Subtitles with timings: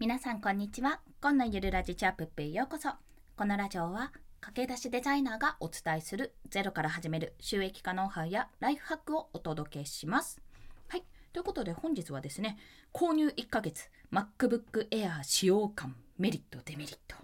[0.00, 1.00] 皆さんこんにちは。
[1.20, 2.90] 今のゆるラジチャップへようこそ。
[3.36, 10.40] このラジオは駆け出しデザイナーがお伝えするゼロから始める収益化ノウハウやライフハックをお届けします。
[10.86, 11.02] はい。
[11.32, 12.58] ということで本日はですね、
[12.94, 17.16] 購入1ヶ月 MacBook Air 使用感メリットデメリット。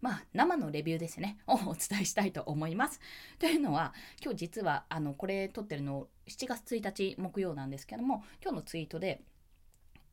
[0.00, 3.00] まあ、生のレビューですね、を お伝えしたいと思います。
[3.40, 9.24] というのは、今日実は、あの、これ撮ってるの7月1日木曜なんですけども、今日のツイートで、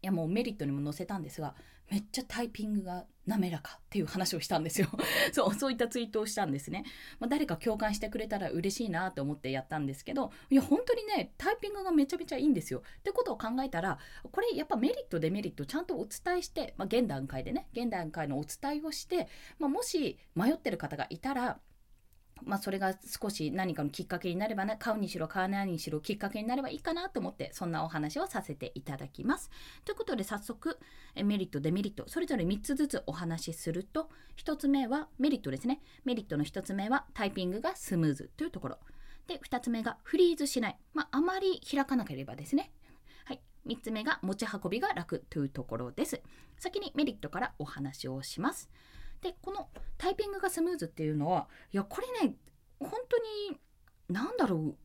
[0.02, 1.56] いやもうメリットにも載せたんですが、
[1.90, 4.88] めっちゃタイピングが滑らかっていう話をしたんですよ。
[5.32, 6.84] そう、そういったツイートをしたんですね。
[7.20, 12.84] まあ、誰か共感してくれたら嬉しいなと思ってやったんですけど、いや、本当にね、タイピングがめちゃめちゃいいんですよ。
[13.00, 14.00] ってことを考えたら、
[14.32, 19.28] これやっぱメリット、デメリットちゃんとお伝えして、まあ、現段階でね、現段階のお伝えをして、
[19.60, 21.60] まあ、もし迷ってる方がいたら、
[22.44, 29.50] まあ、それが少し何かのきっかけになればね、買うにしろ買わないにしろきっかけになればいいかなと思って、そんなお話をさせていただきます。
[29.86, 30.80] ということで早速、
[31.24, 35.82] メリット、デメリット、それぞれ3つずつお話しすると、1つ目はメリットですね。
[36.06, 38.80] メリットの1つ目はタイピングがスムーズというところ。
[39.28, 40.78] で、2つ目がフリーズしない。
[40.94, 42.72] まあ、あまり開かなければですね。
[43.26, 43.42] はい。
[43.68, 46.22] 3つ目が持ち運びが楽というところです。
[46.58, 48.70] 先にメリットからお話をします。
[49.22, 52.36] でこのタイピングがスムーズっていうのはいやこれね
[52.80, 53.18] 本当
[53.52, 53.58] に
[54.10, 54.76] 何だろ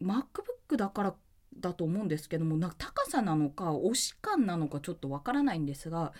[0.00, 1.14] う MacBook だから
[1.58, 6.12] だと思うんですけどもなんか高さなのか押し感なのかちょっとわからないんですが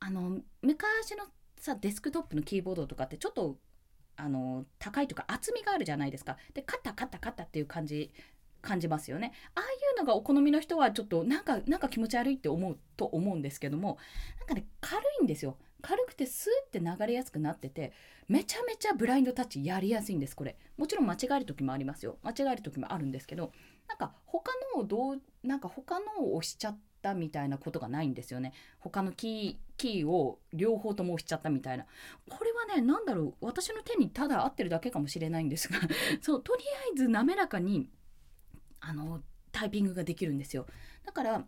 [0.00, 1.24] あの昔の
[1.58, 3.56] さデスクトップのキーボードとかってちょっと
[4.16, 6.36] あの高いとか厚みがあるじゃないですか。
[6.54, 8.12] でカタカタカタっていう感じ
[8.62, 9.32] 感じますよね。
[9.54, 13.98] ああいうのがお好みの人はちょっとなんかなんか気持ち悪いって思うと思うんですけども
[14.38, 15.58] なんかね軽いんですよ。
[15.86, 17.92] 軽くてスーって流れやすくなってて
[18.26, 20.56] めちゃめちゃブラインドタッチやりやすいんですこれ。
[20.76, 22.18] もちろん間違える時もありますよ。
[22.24, 23.52] 間違える時もあるんですけど
[23.86, 28.52] なんか他のをどうなんか他のを押しちゃったみたいなことがないんですよね。
[28.80, 31.86] 他のキーキーを両方とも押しちゃったみたいな。
[32.28, 33.46] これはね何だろう。
[33.46, 35.78] 私の手にただ合ってるだけかもしれないんですが
[36.20, 37.88] そうとりあえず滑らかに
[38.80, 40.66] あのタイピングができるんですよ。
[41.04, 41.46] だから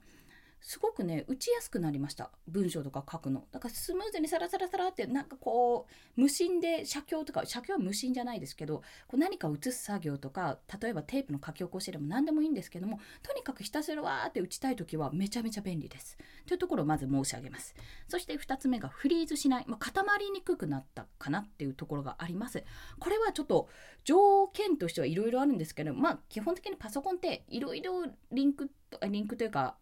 [0.61, 2.31] すごくね打ちやすくなりました。
[2.47, 3.45] 文章とか書くの。
[3.53, 16.19] だからスムーズにサラサラサラってなんかこう無心で写経とか写経は無心じゃないですけどこう何か写す作業とか例えばテープの書き起こしでも何でもいいんですけどもとにかくひたすらわーって打ちたい時はめちゃめちゃ便利です。
[16.47, 17.75] というところをまず申し上げます。
[18.09, 22.65] そして2つ目がフリーズしない、まあ、固まりにくくなったかなっていうところがあります。
[22.99, 23.69] これはちょっと
[24.05, 28.71] 条件としてはいろいろあるんですけどまあ基本的にパソコンっていろいろリンク
[29.09, 29.77] リンクというか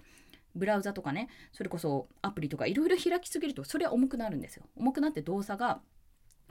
[0.57, 5.81] ブラウザとかねそれこそアプリとかいろいろ開きすぎるとそれは重くなるんですよ重くなって動作が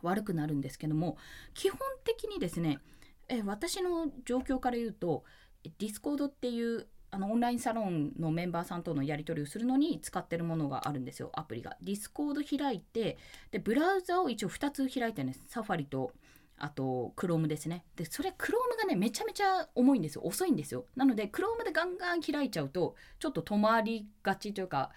[0.01, 1.17] 悪くなるんですけども
[1.53, 2.79] 基本的にですね
[3.27, 5.23] え私の状況から言うと
[5.63, 11.77] Discord っていうあのオンラインサロンのメンバーさんとのやり取りをするのに使ってるものがあるんですよアプリが。
[11.81, 13.17] Discord 開いて
[13.51, 16.11] でブラウザを一応2つ開いてるんです Safari と
[16.57, 17.85] あと Chrome ですね。
[17.95, 20.85] でそれ Chrome がねめちゃめちゃ重いんですよ遅いんですよ。
[20.95, 24.91] なので Chrome でガンガン開いちゃうとちょっと止まりがちというか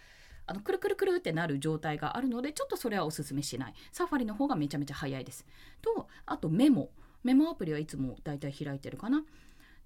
[0.46, 3.74] あのくるくるくるってなる状態があるのでちょっとそれはおすすめしない。
[3.92, 5.46] Safari の方がめちゃめちゃ早いです。
[5.82, 6.90] とあとメモ
[7.24, 9.18] メモアプリはいつもだいたい開いてるかな。
[9.18, 9.22] っ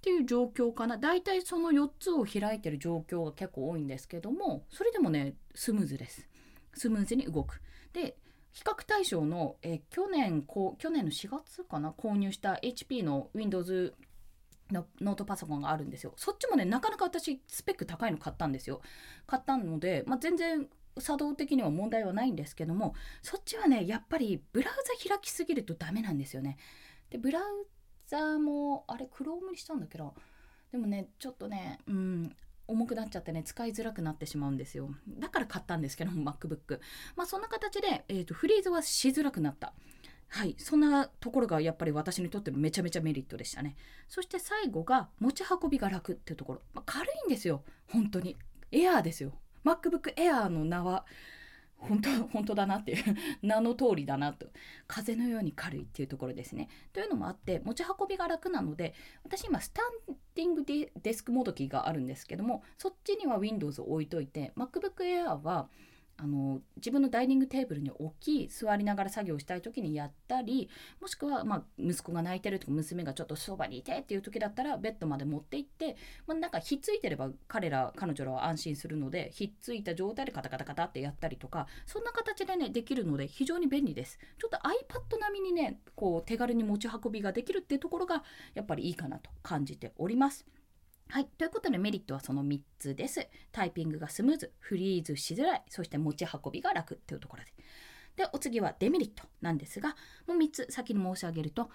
[0.03, 6.27] ていう状況かな大体その4つを開いてる状況が結構多いんですけどもそれでもねスムーズです
[6.75, 7.63] スムーズに動く
[7.93, 8.17] で
[8.53, 11.91] 比較対象の、え去年こう去年の4月かな？
[11.91, 13.95] 購入した HP の Windows
[14.71, 16.13] のノートパソコンがあるんですよ。
[16.17, 18.81] そっちもねなかなか私スペック高いの買ったんですよ。
[19.27, 20.69] 買ったので、まあ、全然
[20.99, 26.59] 作動的には問題はないんですけどもそっちはねやっぱりブラウザ開きすぎるとダメなんですよね。
[27.11, 27.45] でブラウ
[28.07, 30.15] ザもあれ Chrome にしたんだけど
[30.71, 32.37] でもねちょっとねうん
[32.73, 34.91] 重くなっちゃってね使いづらくなってしまうんですよ。
[35.19, 36.81] だから買ったんですけども MacBook
[37.17, 39.73] まあそんな形で、えーと、フリーズはしづらくなった。
[40.29, 40.57] はい。
[40.59, 43.77] そんなところがやっぱり私にとってめちゃめちゃメリットでしたね。
[44.09, 47.63] そして最後が持ち運びが楽っていうところ、まあ、軽いんですよ。
[47.89, 48.39] 本当に。
[48.71, 49.33] エアーですよ。
[49.65, 51.05] MacBook Air の名は。
[51.83, 54.47] 本当 本当だなっていう 名の通りだなと
[54.87, 56.69] 風のように軽いっていうところですね。
[56.93, 58.95] というのもあって持ち運びが楽なので
[59.25, 65.69] 私今スタンディングデデスクモードキーがあるんですけどもそっちには Windows を置いといて MacBook Air は
[66.17, 70.69] あの自分のダイニングテーブルに置き座りながら作業したい時にやったり
[71.01, 84.19] もしくは、まあ、息子が泣いてるとか娘がちょっとそばにいてっていう時だったらベッドまで持って行って、まあ、なんかひっついてれば彼ら彼女らは安心するのでひっついた状態でカタカタカタってやったりとかそんな形でねできるので非常に便利です。
[84.39, 88.23] ちょっと iPad 並みにねこう手軽に持ち運びができるっていうところが
[88.55, 90.47] やっぱりいいかなと感じております。
[91.13, 91.27] はい。
[91.27, 93.29] ということでメリットはその3つです。
[93.53, 97.53] タイピングがスムーズ、フリーズしづらい、そして持ち運びが楽というところで。
[98.17, 99.91] で、お次はデメリットなんですが、
[100.27, 101.69] もう3つ先に申し上げると、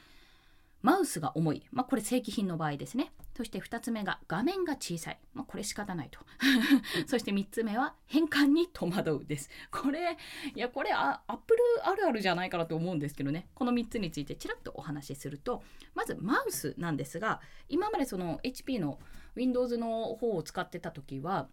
[0.87, 1.63] マウスが重い。
[1.73, 3.11] まあ、これ正規品の場合ですね。
[3.35, 5.19] そして2つ目が画面が小さい。
[5.33, 6.21] まあ、これ仕方ないと。
[7.07, 9.49] そして3つ目は変換に戸惑うです。
[9.69, 10.17] これ、
[10.55, 13.49] いや、これアップルあるあるじゃないかなと思うんですけどね。
[13.53, 15.61] この3つについてちらっとお話しすると、
[15.93, 18.97] まずマウスなんですが、今までその HP の
[19.35, 21.49] Windows の方を使ってた時は、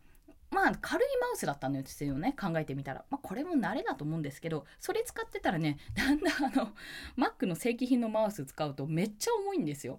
[0.54, 6.72] まあ軽いマウスだったんですよね考えてみたら、まあ、これも慣れだと思うんですけどそれ使ってたらね だんだんあの
[7.18, 9.98] Mac の正規品のマウス使うとめっちゃ重いんですよ。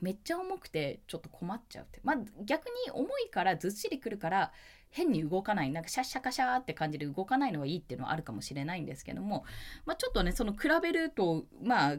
[0.00, 2.00] めっちゃ重くてちょっと困っちゃうって。
[2.02, 4.52] まあ逆に重いからずっしりくるから
[4.88, 5.70] 変に動かない。
[5.70, 9.44] なんかシャッシャカシャーって感じで動かないのがいいっていうのはあるかもしれないんですけども、
[9.84, 11.96] まあ、ちょっとねその比べるとまあ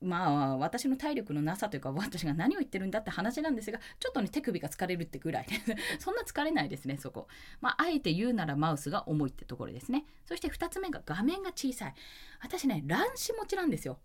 [0.00, 5.46] まあ私の体力のなさというか私が何を言ってるんだって話なんですがちょっとね手首が疲れるってぐらい。
[5.46, 7.28] で そんな疲れないですねそこ。
[7.60, 10.04] まああえて言うならマウスが重いってところですね。
[10.26, 11.94] そして2つ目が画面が小さい。
[12.40, 13.98] 私ね乱視持ちなんですよ。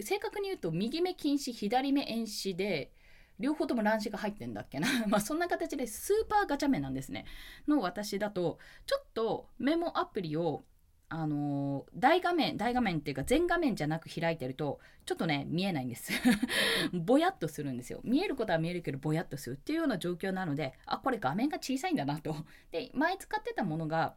[0.00, 2.92] 正確に言うと右目近視左目遠視で
[3.40, 4.88] 両方とも乱視が入ってんだっけな。
[5.08, 7.24] まあそんな形でスーパーガチャ目なんですね。
[7.66, 10.64] の私だとちょっとメモアプリを
[11.12, 16.12] あの大画面大画面っていうか全画面じゃなく開いてるとちょっとね見えないんです。
[16.94, 18.00] ぼやっとするんですよ。
[18.04, 22.36] 見えることは見えるけどぼやっとするっていうような状況なのであこれ画面が小さいんだなと。
[22.70, 24.14] で前使ってたものが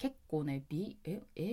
[0.00, 1.44] 結構ね B え A4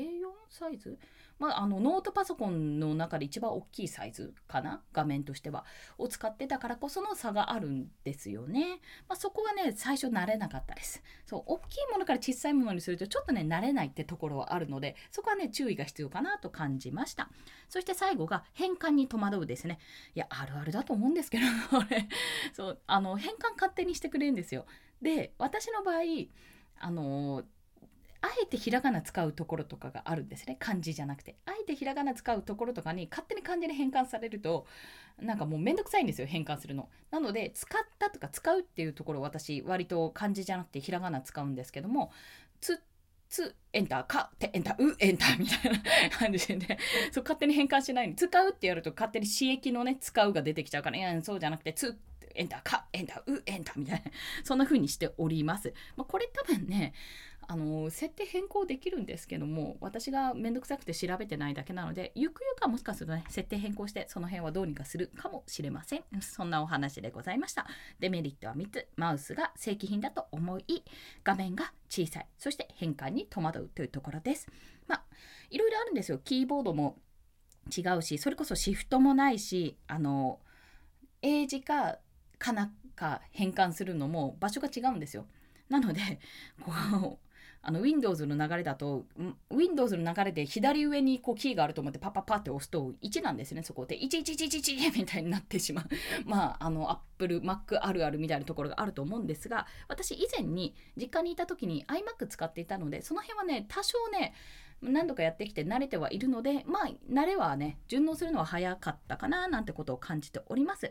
[0.50, 0.98] サイズ？
[1.38, 4.82] まあ、あのノートパソコンの中で一番大きいサイズかな？
[4.94, 5.66] 画面としては。
[5.98, 8.80] を使ってたからこその差があるんですよね、
[9.10, 11.04] まあ、そこはね最初慣れなかったです。
[11.26, 17.30] そう大きいものから小さいものにするとちょっとね慣れないってところはあるのでそこはね注意が必要かなと感じました。
[17.68, 19.78] そして最後が変換に戸惑うですね。
[20.16, 22.08] いやあるあるだと思うんですけど これ
[22.54, 24.66] そうあの変換勝手にしてくれるんですよ。
[25.02, 25.98] で私の場合
[26.80, 27.44] あの
[28.28, 30.58] あえてひらがな使うところとかがあるんですね。
[30.60, 31.38] 漢字じゃなくて。
[31.46, 34.68] あえてひらがな使うところとかに勝手に漢字に変換されると
[35.22, 36.90] なんかもうめんどくさいんですよ変換するの。
[37.10, 42.12] なので使ったとか使うっていうところ私割と漢字じゃなくてひらがな使うんですけども
[42.60, 42.82] つ
[43.30, 45.80] つエンターかってエンターうエンターみたいな
[46.18, 46.78] 感じで。
[47.12, 48.16] そう勝手に変換しないに。
[48.16, 51.98] 使うってやると勝手に刺激のね使うが出てきちゃうからいやそうじゃなくてつ
[52.36, 54.12] エンターかエンターうエンターみたいな。
[54.44, 56.94] そんな風にしております、まあ、これ多分ね
[57.50, 66.04] あの設定変更できるんですけども私がめんどくさくて調べてないだけなのでゆくゆくはもしかするとね設定変更してその辺はどうにかするかもしれません。
[66.22, 67.66] そんなお話でございました。
[68.00, 68.88] デメリットは3つ。
[68.98, 70.84] マウスが正規品だと思い
[71.24, 72.28] 画面が小さい。
[72.38, 74.48] そして変換に戸惑うというところです。
[74.88, 75.04] まあ
[75.50, 76.20] いろいろあるんですよ。
[76.20, 76.98] キーボードも
[77.76, 80.40] 違うしそれこそシフトもないしあの
[81.22, 82.00] 英字か
[82.38, 85.26] かなか変換するのも場所が違うんですよ。
[85.70, 86.02] なので
[86.62, 86.72] こ
[87.22, 87.27] う
[87.68, 89.04] あの Windows の流れだと
[89.52, 94.00] Windows の流れで左上にこうキーがあると思ってパッパッパって押すと1なんですねそこで。
[94.00, 95.86] 1111みたいになってしまう
[96.24, 104.34] まああの Apple Mac あるあるみたいなところがあると思うんですが私以前に実家にいた時に iMac 使っていたのでその辺はね多少ね
[104.82, 110.90] 何度かやってきて慣れてはいるのでまあ慣れはね順応するのは早かったかななんてことを感じております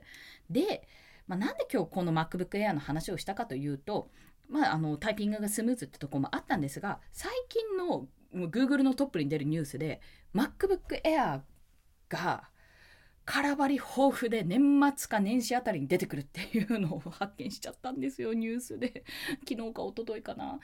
[0.50, 0.86] で、
[1.26, 4.10] まあ、なんで今日この MacBook Air の話をしたかというと
[4.48, 10.00] まあ、あのタイピングがスムーズってとこもあったんですが最近の Google のトップに出るニュースで
[10.34, 11.40] MacBook Air
[12.08, 12.50] が
[13.26, 19.04] 空張り豊富で年末か年始あたりに出てくるっていうのを発見しちゃったんですよニュースで。
[19.48, 20.60] 昨日か一昨日かな。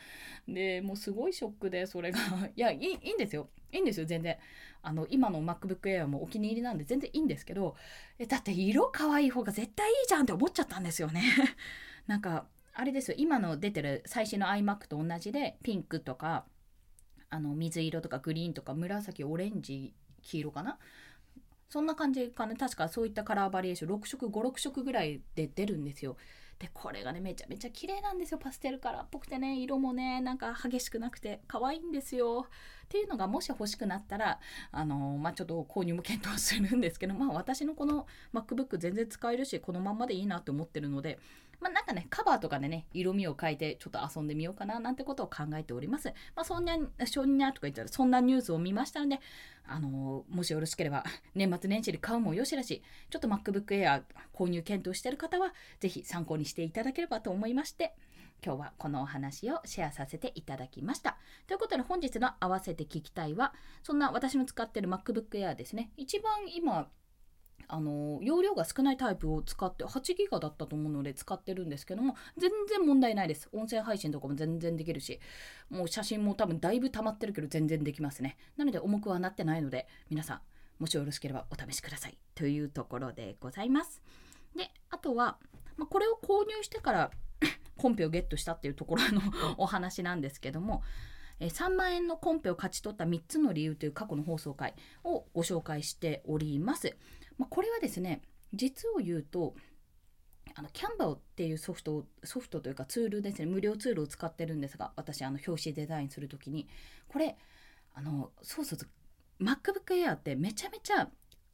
[0.47, 2.19] でもうすごいショックでそれが。
[2.55, 3.51] いやいいいんですよ。
[3.73, 4.39] いいんですよ全然。
[4.81, 7.77] あの今の MacBook Air もお気に入りなんで全然いいんですけど
[8.19, 11.23] えだって色可愛い方が絶対いいじゃんって思っちゃったんですよね。
[12.07, 13.17] なんかあれですよ。
[13.19, 16.47] 今の出てる最新の iMac と同じでピンクとか
[17.31, 20.79] あの水色とかグリーンとか紫オレンジ黄色かな？
[21.69, 22.57] そんな感じかな。
[22.57, 23.99] 確かそういったカラーバリエーション。
[23.99, 26.17] 6色56色ぐらいで出るんですよ。
[26.59, 28.39] でこれがねめちゃめちゃ綺麗なんですよ。
[28.39, 29.59] パステルカラーっぽくてね。
[29.59, 32.47] 色もねなんか激しくなくて可愛いんですよ。
[32.85, 34.39] っていうのがもし欲しくなったら
[34.71, 41.19] あのー、まあ、ちょっと購入も検討するんですけどまあ私のこの MacBook 全然使えるしこのまんまでいいなって思ってるので
[41.63, 46.09] まあ、なんかね、カバーとかでね、色味を変えてちょっと遊んでみようかななんてことを考えております。
[46.35, 46.77] まあ、そんな、
[47.07, 49.21] そんなとか言ったら、そんなニュースを見ましたので、
[49.65, 51.05] あのー、もしよろしければ、
[51.35, 54.03] 年末年始で買うもよしだし、ちょっと MacBook Air
[54.35, 57.95] 購入検討している方は、ぜひ参考にしていただければと思いまして、
[58.45, 61.17] 今日はこのお話をシェアさせていただきました。
[61.47, 63.55] ということで本日の合わせて聞きたいは、
[63.85, 65.93] そんな私の使ってる MacBook Air ですね。
[65.97, 66.91] 一番今、
[67.69, 73.49] あの容量が少ないタイプを使って8ギガだったと思うので使ってるんですけども全然問題ないです。
[73.53, 75.21] 音声配信とかも全然できるし
[75.71, 78.37] もう写真も多分だいぶ溜まってるけど全然できますね。
[78.57, 80.41] なので重くはなってないので皆さん
[80.79, 82.19] もしよろしければお試しください。
[82.35, 84.03] というところでございます。
[84.57, 85.39] であとは、
[85.77, 87.11] まあ、これを購入してから
[87.77, 89.21] コンペをゲットしたっていうところの
[89.59, 90.83] お話なんですけども
[91.43, 96.97] え3万円のコンペを勝ち取った3つの理由という過去の放送回をご紹介しております。
[97.43, 98.23] まあ、これはですね
[98.55, 99.55] 実を言うと
[100.55, 106.69] あのキャンバーっていうソフトソフトというかツールですね無料ツールを使ってるんですが私あの表紙デザインする時に
[107.09, 107.37] これ
[107.95, 111.09] あのそうそうそう MacBook Air ってめちゃめちゃ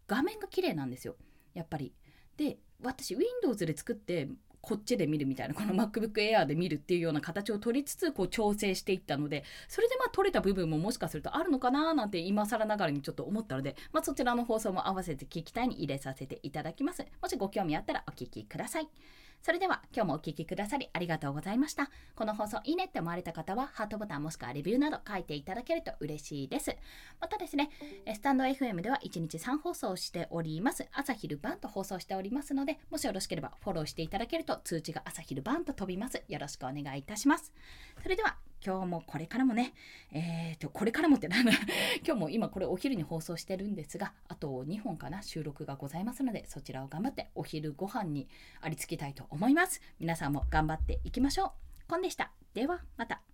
[0.07, 1.17] 画面が綺麗なんですよ
[1.55, 1.95] やっぱり。
[2.37, 4.29] で私 Windows で作って
[4.61, 17.05] こっちで見るみたいなこの MacBook Air で見るっていうような形を取りつつこう調整していったのでそれでまあ取れた部分ももしかするとあるのかななんて今更ながらにちょっと思ったので、まあ、そちらの放送も合わせて聞きたいに入れさせていただきます。
[17.23, 18.89] もしご興味あったらお聞きください。
[19.43, 21.91] それでは今日もお聴きくださりありがとうございました。
[22.15, 26.77] この放送いいねって思われた方はハートボタンもしくはレビューなど書いていただけると嬉しいです。
[27.21, 27.71] またですね、
[28.15, 30.87] スタンド FM では1日3放送しております。
[30.93, 36.23] 朝昼晩と放送しておりますので、もしよろしければフォローしていただけると通知が朝昼晩と飛びます。
[36.29, 37.53] よろしくお願いいたします。
[38.03, 39.75] それでは今日もこれからもね、
[40.13, 41.53] えーと、これからもってなんだ
[42.05, 48.29] 今日も今これお昼に放送してるんですが、あと2本かな、収録がございますので、そちらを頑張ってお昼ご飯に
[48.61, 49.81] ありつきたいと思います。
[50.01, 51.51] 皆さんも頑張っていきましょう。
[51.89, 52.33] コンでした。
[52.55, 53.28] ではまた。